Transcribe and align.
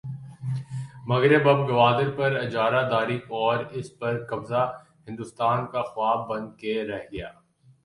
مگر 1.07 1.31
اب 1.39 1.59
گوادر 1.69 2.09
پر 2.09 2.31
اجارہ 2.37 2.81
داری 2.89 3.19
اور 3.35 3.57
اس 3.71 3.87
پر 3.99 4.13
قبضہ 4.29 4.63
ہندوستان 5.07 5.59
کا 5.71 5.81
خواب 5.83 6.19
بن 6.29 6.51
کے 6.57 6.73
رہ 6.87 7.03
گیا۔ 7.11 7.29